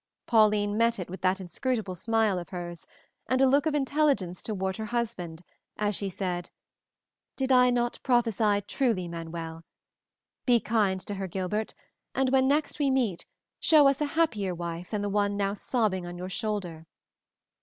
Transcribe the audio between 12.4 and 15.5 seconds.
next we meet show us a happier wife than the one